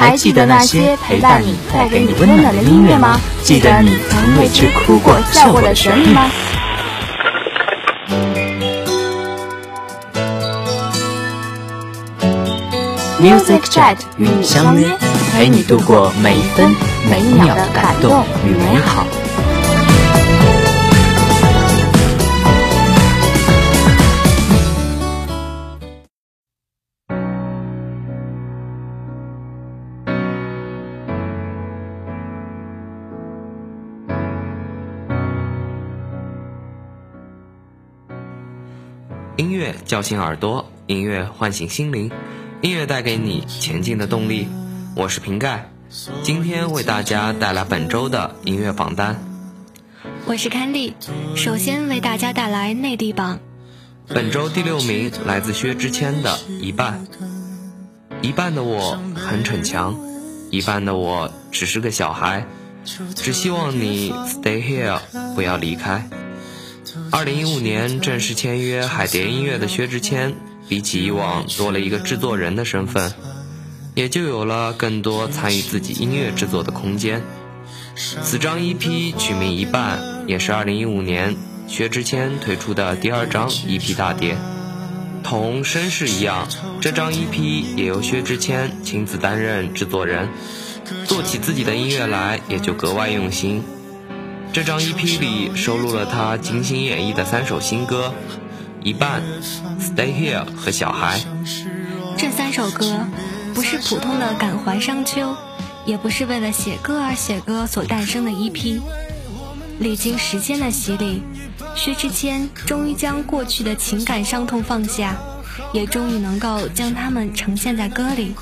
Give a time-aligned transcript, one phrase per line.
[0.00, 3.20] 还记得那些陪伴你、带给你温暖的音乐吗？
[3.42, 6.30] 记得你曾为之哭过、笑过的旋律吗
[13.20, 14.96] ？Music Chat 与你相约，
[15.32, 16.70] 陪你度过每一分
[17.10, 19.04] 每一秒的感动与美好。
[39.58, 42.12] 乐叫醒耳朵，音乐唤醒心灵，
[42.62, 44.46] 音乐带给你前进的动力。
[44.94, 45.68] 我是瓶盖，
[46.22, 49.20] 今天为大家带来本周的音乐榜单。
[50.26, 50.94] 我是康丽，
[51.34, 53.40] 首先为大家带来内地榜。
[54.06, 57.04] 本周第六名来自薛之谦的《一半》，
[58.22, 59.98] 一半的我很逞强，
[60.52, 62.46] 一半的我只是个小孩，
[63.16, 65.00] 只希望你 stay here，
[65.34, 66.08] 不要离开。
[67.10, 70.34] 二零一五年正式签约海蝶音乐的薛之谦，
[70.68, 73.12] 比起以往多了一个制作人的身份，
[73.94, 77.22] 也就有了更多参与自己音乐制作的空间。
[77.96, 84.36] 此张 EP 取名《一半》，也是二零一五年薛之谦推出的第二张 EP 大碟。
[85.24, 86.46] 同《绅士》一样，
[86.80, 90.28] 这张 EP 也由薛之谦亲自担任制作人，
[91.06, 93.62] 做起自己的音乐来也就格外用心。
[94.52, 98.12] 这张 EP 里收录了他精心演绎的三首新歌，
[98.82, 99.22] 《一半》、
[99.96, 101.20] 《Stay Here》和《小孩》。
[102.16, 103.06] 这三首歌
[103.54, 105.36] 不是普通的感怀伤秋，
[105.84, 108.80] 也不是为了写歌而写歌所诞生的 EP。
[109.78, 111.22] 历经时间的洗礼，
[111.76, 115.16] 薛之谦终于将过去的情感伤痛放下，
[115.72, 118.34] 也终于能够将它们呈现在歌里。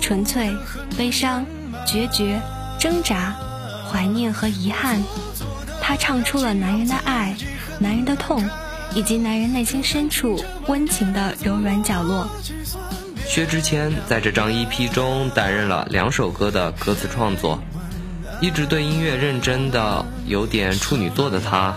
[0.00, 0.50] 纯粹、
[0.98, 1.46] 悲伤、
[1.86, 2.42] 决绝、
[2.78, 3.34] 挣扎。
[3.90, 5.02] 怀念和遗憾，
[5.82, 7.36] 他唱出了男人的爱、
[7.80, 8.48] 男人的痛，
[8.94, 12.28] 以及男人内心深处温情的柔软角落。
[13.26, 17.60] 薛之谦在这张 EP 中担任了两首歌的歌词创作，
[18.40, 21.76] 一直对音乐认真的有点处女座的他，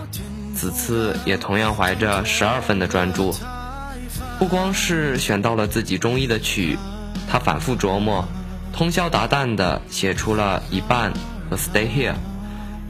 [0.54, 3.34] 此次也同样怀着十二分的专注。
[4.38, 6.78] 不光是选到了自己中意的曲，
[7.28, 8.26] 他反复琢磨，
[8.72, 11.12] 通宵达旦的写出了一半。
[11.50, 12.14] 和 Stay Here，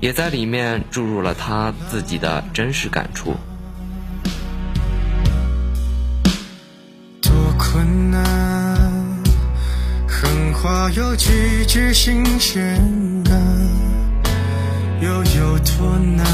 [0.00, 3.36] 也在里面注入了他自己的真实感触。
[7.22, 8.22] 多困难，
[10.08, 12.80] 狠话有几句新鲜
[13.24, 13.40] 感，
[15.00, 16.26] 又有多难，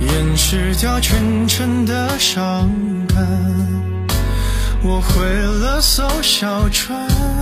[0.00, 2.70] 掩饰掉全程的伤
[3.08, 3.26] 感。
[4.82, 5.24] 我毁
[5.60, 7.37] 了艘小船。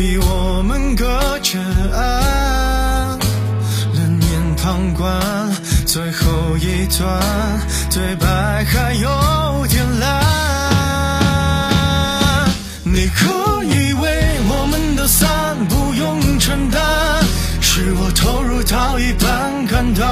[0.00, 1.04] 比我们隔
[1.40, 1.58] 着
[1.94, 3.18] 岸，
[3.92, 5.20] 冷眼旁观，
[5.84, 7.20] 最后一段
[7.92, 10.24] 对白还有点烂。
[12.82, 13.26] 你可
[13.64, 16.80] 以为我们的散不用承担，
[17.60, 20.06] 是我投入到一半感到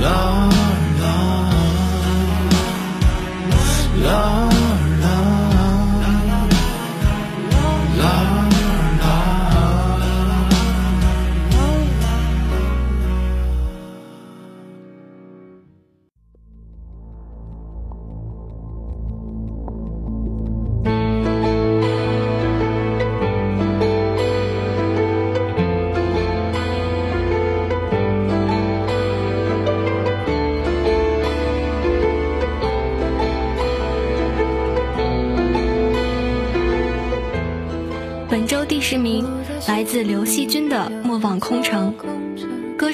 [0.00, 0.59] long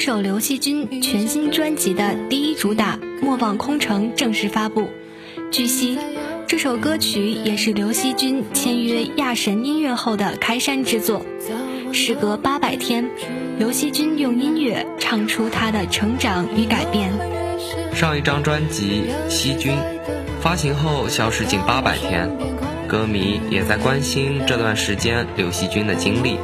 [0.06, 4.88] 手刘惜君全新专辑的第一主打《莫忘空城》正式发布。
[5.50, 5.98] 据悉，
[6.46, 11.26] 这首歌曲也是刘惜君签约亚神音乐后的开山之作。
[11.92, 13.10] 时隔八百天，
[13.58, 17.12] 刘惜君用音乐唱出他的成长与改变。
[17.92, 19.72] 上一张专辑《惜君》
[20.40, 22.30] 发行后消失近八百天，
[22.86, 26.36] 歌迷也在关心这段时间刘惜君的经历。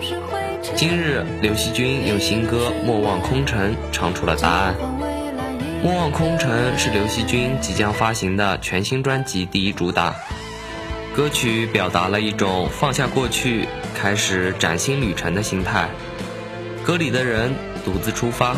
[0.74, 4.74] 今日，刘惜君用新歌《莫忘空城》唱出了答案。
[5.84, 10.14] 《莫忘空城》是刘惜君即将发行的全新专辑第一主打。
[11.14, 15.88] 歌曲表达了一种放下过去，开始崭新旅程的心态。
[16.82, 17.52] 歌里的人
[17.84, 18.56] 独自出发，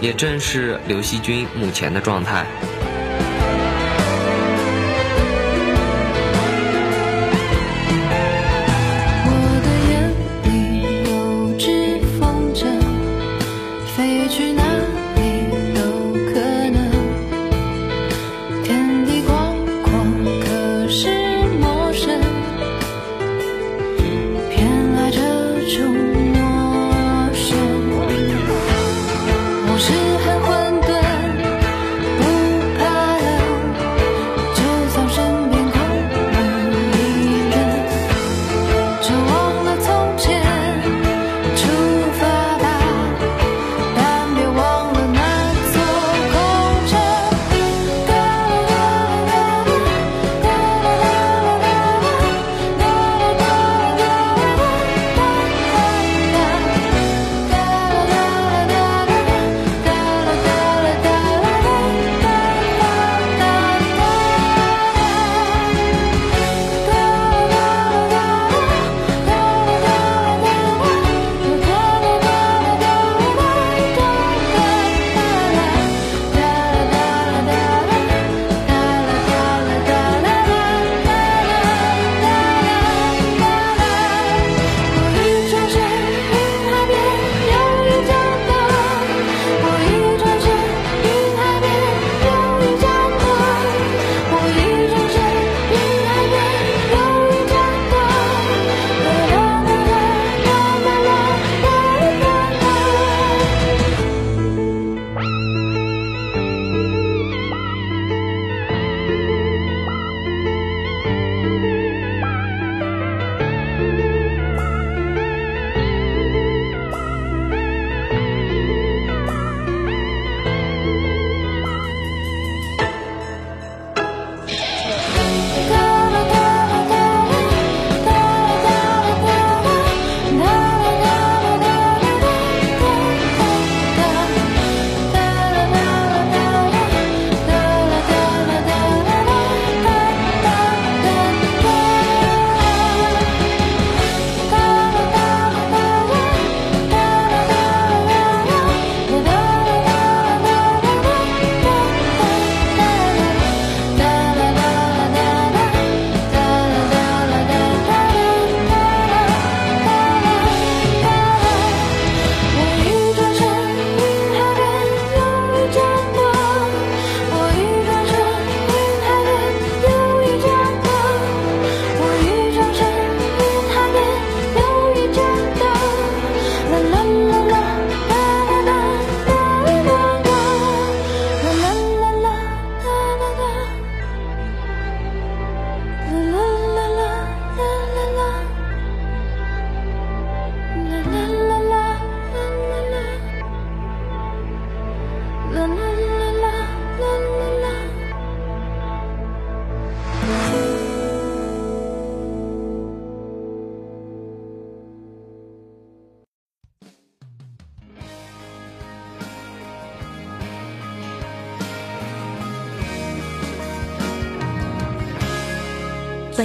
[0.00, 2.44] 也正是刘惜君目前的状态。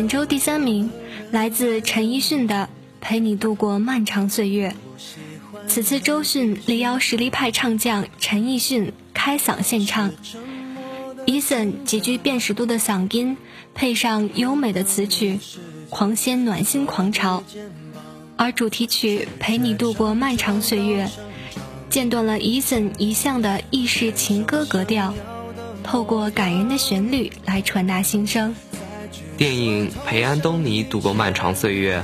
[0.02, 0.90] 本周第三名，
[1.30, 2.68] 来自陈奕迅的
[3.02, 4.70] 《陪你度过漫长岁月》。
[5.68, 10.12] 此次周迅力邀实力派唱将陈奕迅开嗓献唱
[11.28, 13.38] ，Eason 极具辨识度的嗓音
[13.76, 15.40] 配上优美的词曲，
[15.92, 17.44] 狂掀暖心狂潮。
[18.38, 21.06] 而主题曲《陪你度过漫长岁月》，
[21.92, 25.14] 间断了 Eason 一向的意式情歌格调，
[25.84, 28.56] 透过感人的旋律来传达心声。
[29.42, 32.04] 电影《陪安东尼度过漫长岁月》，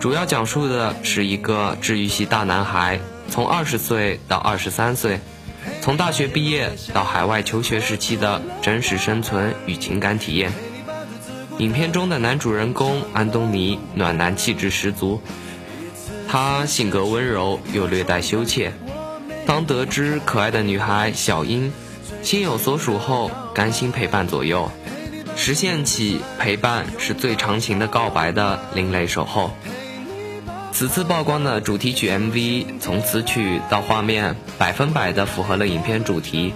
[0.00, 5.20] 主要讲述的是一个治愈系大男孩从二十岁到二十三岁，
[5.80, 10.50] 从大学毕业到海外求学时期的真实生存与情感体验。
[11.58, 15.22] 影片中的男主人公安东尼暖男气质十足，
[16.26, 18.72] 他性格温柔又略带羞怯。
[19.46, 21.72] 当得知可爱的女孩小英
[22.20, 24.68] 心有所属后，甘心陪伴左右，
[25.36, 29.52] 实现起陪伴是最长情的告白的另类守候。
[30.72, 36.52] 此次曝光的主题曲 MV，从词曲到画面，百分百的符合了影片主题，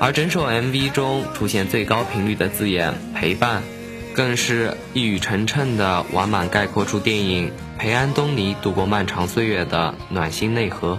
[0.00, 3.62] 而整首 MV 中出现最高频率的字眼“陪伴”。
[4.16, 10.98] 更是一语成谶的完满概括出电影陪安东尼度过漫长岁月的暖心内核。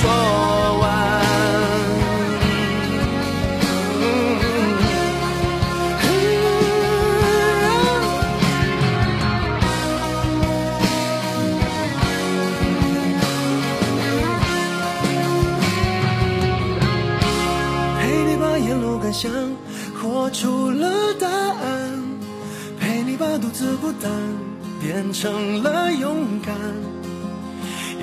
[0.00, 0.08] 说
[0.78, 0.86] 完。
[17.98, 19.30] 陪你把沿路感想
[20.00, 20.88] 活出了
[21.18, 22.00] 答案，
[22.78, 24.10] 陪你把独自孤单
[24.80, 26.54] 变成了勇敢。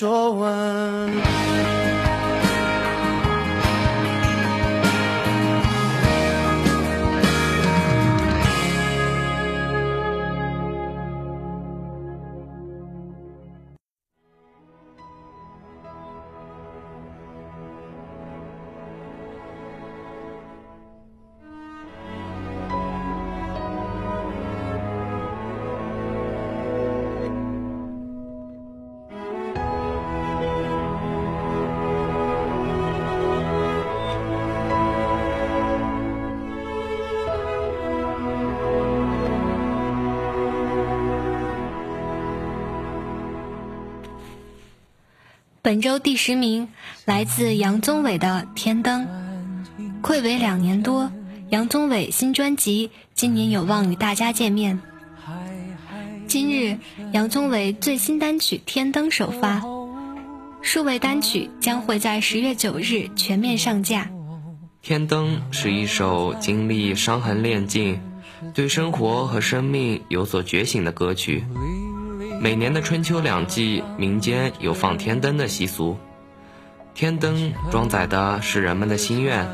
[0.00, 1.39] 说完。
[45.62, 46.68] 本周第十名
[47.04, 49.06] 来自杨宗纬的《天灯》，
[50.00, 51.12] 愧为两年多，
[51.50, 54.80] 杨宗纬新专辑今年有望与大家见面。
[56.26, 56.78] 今日，
[57.12, 59.62] 杨宗纬最新单曲《天灯》首发，
[60.62, 64.04] 数位单曲将会在十月九日全面上架。
[64.80, 68.00] 《天灯》是一首经历伤痕炼尽，
[68.54, 71.44] 对生活和生命有所觉醒的歌曲。
[72.42, 75.94] 每年的春秋两季，民间有放天灯的习俗。
[76.94, 79.46] 天灯装载的是人们的心愿，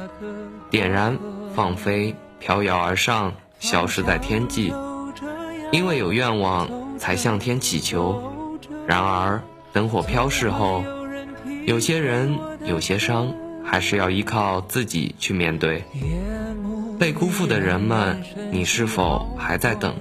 [0.71, 1.19] 点燃、
[1.53, 4.73] 放飞、飘摇而上，消失在天际。
[5.73, 8.33] 因为有愿望，才向天祈求。
[8.87, 10.85] 然而，灯火飘逝后，
[11.67, 15.83] 有些人、有些伤，还是要依靠自己去面对。
[17.01, 19.93] 被辜负的人们，你是否还在等？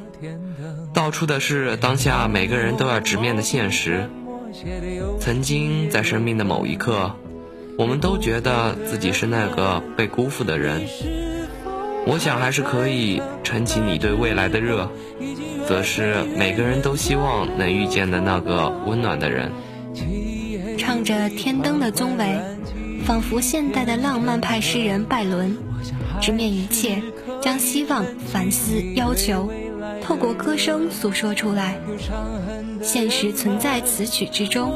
[0.96, 4.10] 道出的是当下每个人都要直面的现实。
[5.20, 7.12] 曾经在生命的某一刻，
[7.78, 10.82] 我们都觉得自己是那个被辜负的人。
[12.08, 14.90] 我想还是可以撑起你对未来的热，
[15.68, 19.52] 则是每个人都希望能遇见的那个温暖的人。
[20.78, 22.40] 唱着《天灯》的宗伟，
[23.06, 25.58] 仿佛现代的浪漫派诗人拜伦，
[26.22, 27.02] 直面一切，
[27.42, 29.52] 将希望、反思、要求，
[30.06, 31.80] 透过歌声诉说出来。
[32.84, 34.72] 现实存在此曲之中，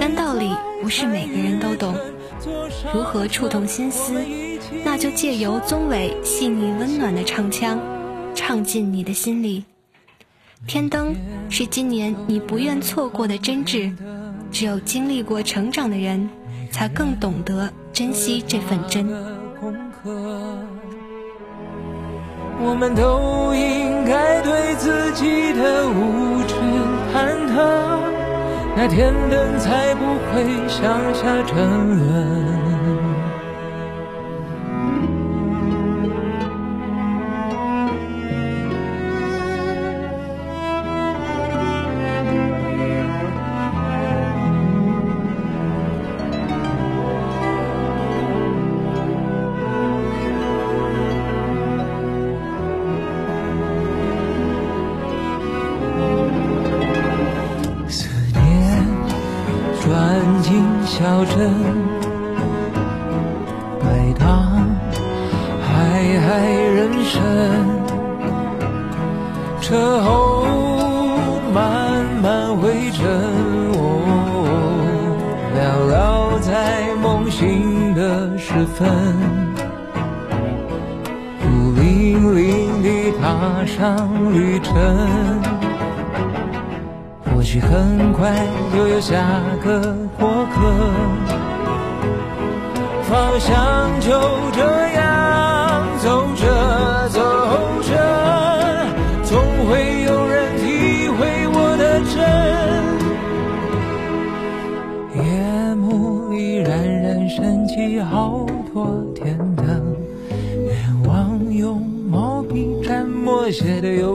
[0.00, 0.50] 但道理
[0.82, 1.94] 不是每个人都懂。
[2.92, 4.20] 如何触动心思？
[4.84, 7.78] 那就借由宗纬细腻温暖的唱腔，
[8.34, 9.64] 唱进你的心里。
[10.66, 11.14] 天灯
[11.48, 13.94] 是今年你不愿错过的真挚，
[14.50, 16.28] 只有经历过成长的人，
[16.72, 19.08] 才更懂得珍惜这份真。
[22.66, 26.54] 我们都应该对自己的无知
[27.12, 27.54] 忐忑，
[28.74, 31.54] 那天灯才不会向下沉
[31.98, 32.63] 沦。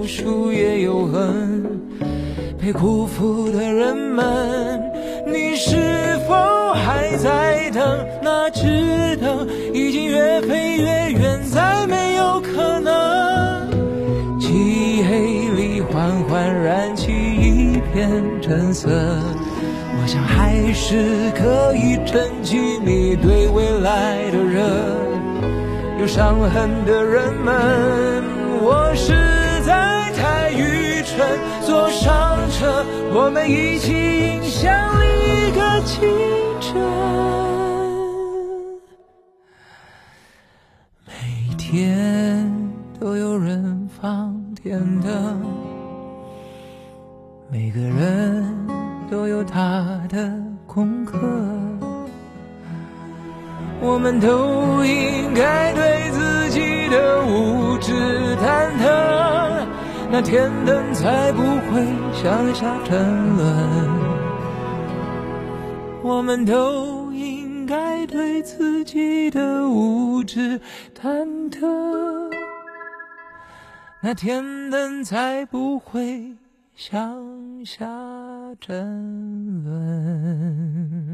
[0.09, 1.63] 写的有疏也有痕。
[2.59, 4.81] 被辜负的人们，
[5.25, 5.77] 你是
[6.27, 8.05] 否还在等？
[8.21, 13.69] 那只灯已经越飞越远，再没有可能。
[14.39, 24.63] 漆黑里缓缓燃起一片真色，我想还是可以撑起你对未来的热。
[26.01, 28.23] 有伤痕的人们，
[28.61, 29.13] 我是
[33.11, 36.07] 我们一起迎向另一个清
[36.61, 36.79] 晨。
[41.05, 41.13] 每
[41.57, 42.51] 天
[42.99, 45.41] 都有人放天灯，
[47.51, 48.67] 每个人
[49.09, 50.31] 都有他的
[50.67, 51.17] 功课。
[53.81, 57.91] 我们都应该对自己的无知
[58.37, 59.28] 忐忑。
[60.11, 64.09] 那天灯才不会向下沉沦。
[66.01, 70.59] 我们都应该对自己的无知
[70.99, 72.29] 忐忑。
[74.01, 76.35] 那天灯才不会
[76.73, 77.85] 向下
[78.59, 81.08] 沉沦。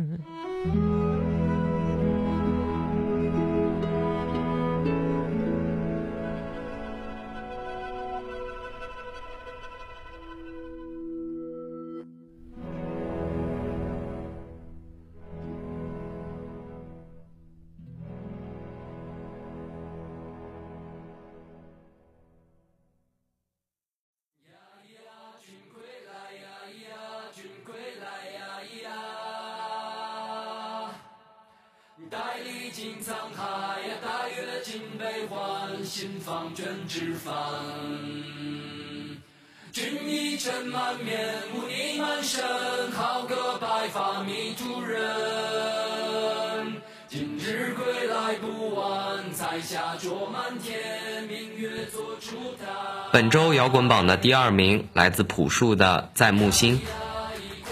[53.15, 56.79] 本周摇滚榜的第二名来自朴树的《在木星》。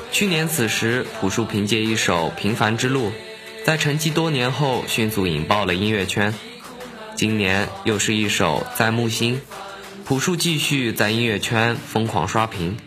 [0.09, 3.07] 去年此时，朴树凭借一首《平凡之路》。
[3.65, 6.33] 在沉寂多年后，迅速引爆了音乐圈。
[7.15, 9.35] 今年又是一首《在木星》，
[10.05, 12.77] 朴树继续在音乐圈疯狂刷屏。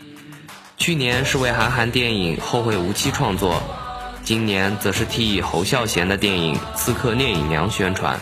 [0.79, 3.61] 去年是为韩寒电影《后会无期》创作，
[4.23, 8.19] 今年则是替侯孝贤的电影《刺客聂隐娘》宣传。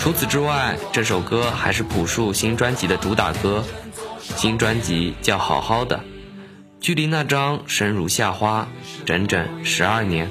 [0.00, 3.62] 除此之外，这首歌还是朴树新专辑的主打歌。
[4.18, 5.98] 新专辑叫《好好的》，
[6.80, 8.66] 距离那张《生如夏花》
[9.04, 10.26] 整整十二年。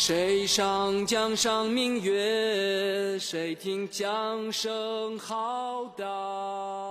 [0.00, 3.18] 谁上江上明月？
[3.18, 6.87] 谁听江声浩荡？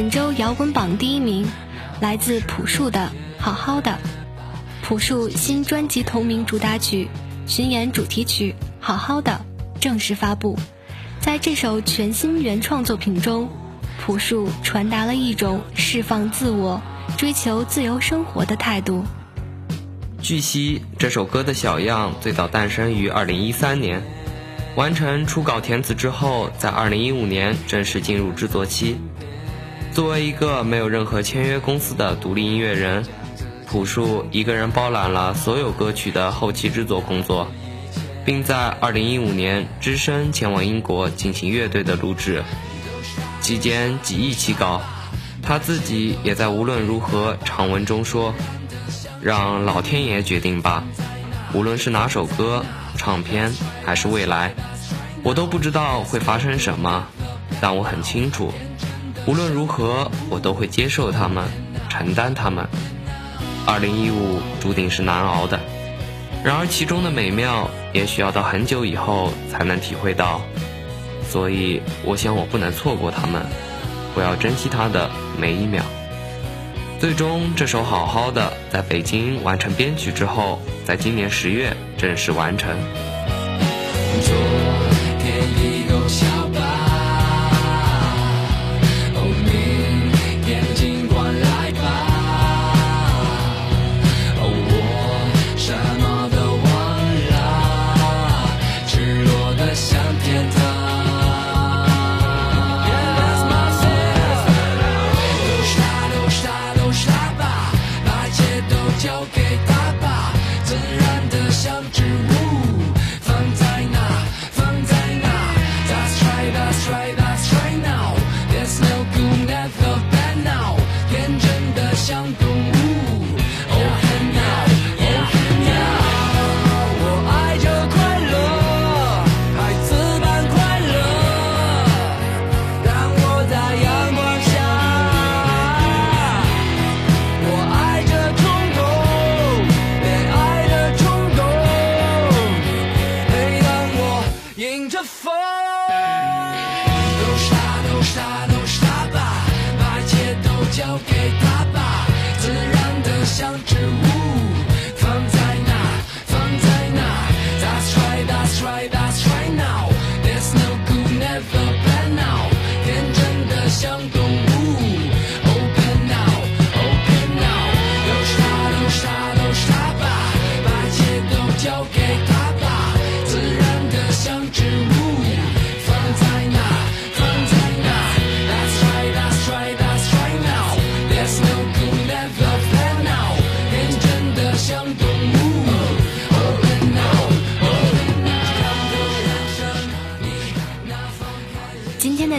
[0.00, 1.46] 本周摇滚榜第一名，
[2.00, 3.90] 来自朴树的《好好的》。
[4.82, 7.10] 朴树新专辑同名主打曲、
[7.46, 9.44] 巡演主题曲《好好的》
[9.78, 10.58] 正式发布。
[11.20, 13.50] 在这首全新原创作品中，
[14.00, 16.80] 朴树传达了一种释放自我、
[17.18, 19.04] 追求自由生活的态度。
[20.22, 24.02] 据悉，这首歌的小样最早诞生于2013年，
[24.76, 28.96] 完成初稿填词之后，在2015年正式进入制作期。
[30.00, 33.04] 作为一个没有任何签约公司的独立音乐人，
[33.68, 37.48] 朴树一个人包揽了所有歌曲的后期制作工作，
[38.24, 42.42] 并在2015年只身前往英国进行乐队的录制，
[43.42, 44.80] 期间几易其稿。
[45.42, 48.34] 他自己也在无论如何长文中说
[49.20, 50.82] ：“让老天爷决定吧，
[51.52, 52.64] 无论是哪首歌、
[52.96, 53.52] 唱片
[53.84, 54.54] 还是未来，
[55.22, 57.06] 我都不知道会发生什么，
[57.60, 58.50] 但我很清楚。”
[59.26, 61.44] 无论如何，我都会接受他们，
[61.88, 62.66] 承担他们。
[63.66, 65.60] 二零一五注定是难熬的，
[66.42, 70.40] 然而其中的美妙，也许要到很久以后才能体会到。
[71.28, 73.44] 所以，我想我不能错过他们，
[74.16, 75.84] 我要珍惜它的每一秒。
[76.98, 82.76] 最终，这首好好的在北京完成编曲之后，在今年十月正式完成。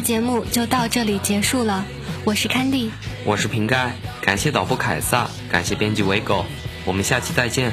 [0.01, 1.85] 节目就到这里结束了，
[2.25, 2.91] 我是康蒂，
[3.23, 6.45] 我是瓶盖，感谢导播凯撒，感谢编辑维狗，
[6.85, 7.71] 我们下期再见。